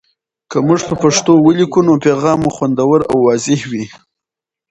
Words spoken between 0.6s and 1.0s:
موږ په